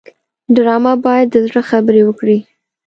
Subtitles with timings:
[0.55, 2.37] ډرامه باید د زړه خبرې وکړي